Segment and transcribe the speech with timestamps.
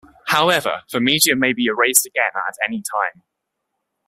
[0.29, 3.21] However, the media may be erased again at any time.